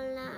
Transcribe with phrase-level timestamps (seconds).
[0.00, 0.32] 好啦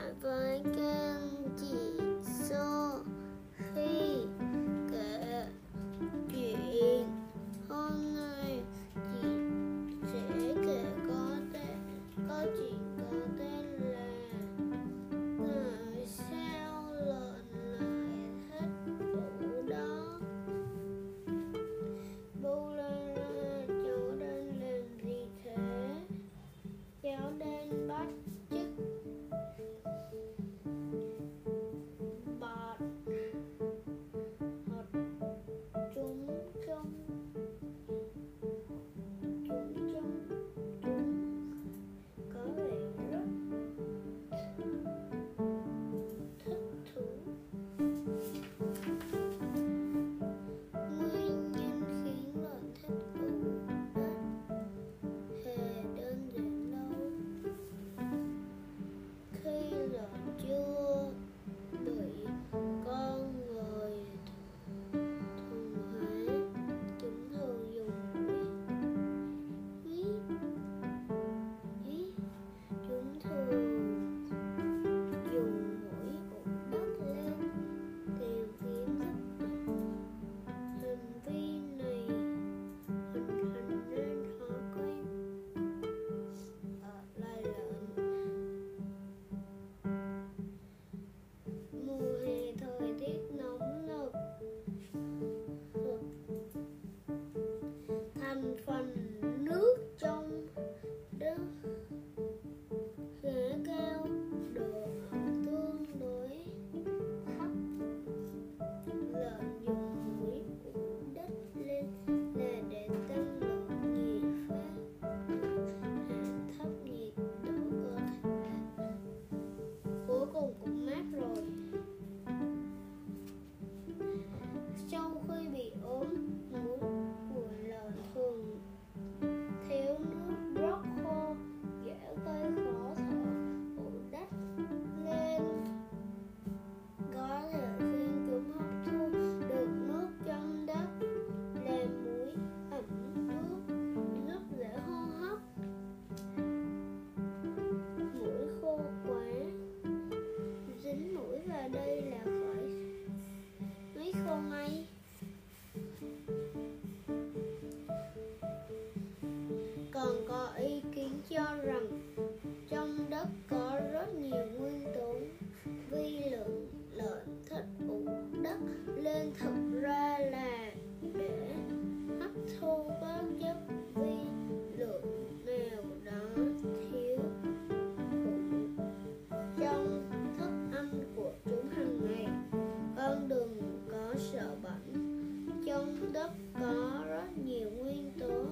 [186.22, 188.44] đất có rất nhiều nguyên tố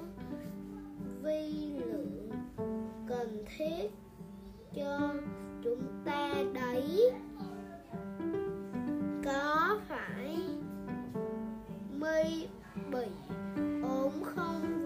[1.22, 2.31] vi lượng
[3.08, 3.91] cần thiết
[4.75, 5.14] cho
[5.64, 7.12] chúng ta đấy.
[9.25, 10.36] Có phải
[11.91, 12.48] mi
[12.91, 13.06] bị
[13.82, 14.79] ốm không?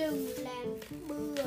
[0.00, 0.66] đừng làm
[1.08, 1.42] bừa.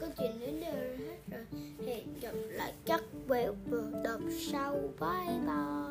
[0.00, 1.44] Câu chuyện đến đây hết rồi.
[1.86, 4.20] Hẹn gặp lại chắc bạn vừa đọc
[4.52, 4.74] sau.
[5.00, 5.89] Bye bye.